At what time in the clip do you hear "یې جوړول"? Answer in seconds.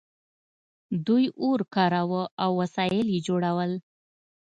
3.15-3.71